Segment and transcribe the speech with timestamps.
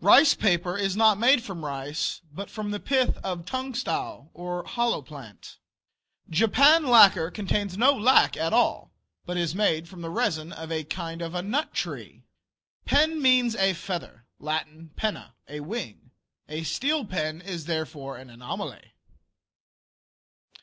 [0.00, 5.58] Rice paper is not made from rice, but from the pith of Tungtsau, or hollowplant.
[6.30, 8.94] Japan lacquer contains no lac at all,
[9.26, 12.24] but is made from the resin of a kind of nut tree.
[12.86, 14.24] Pen means a feather.
[14.38, 14.92] (Latin.
[14.96, 16.12] "penna," a wing.)
[16.48, 18.94] A steel pen is therefore an anomaly.